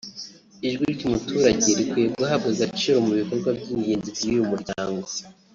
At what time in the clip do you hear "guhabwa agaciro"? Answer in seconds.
2.17-2.97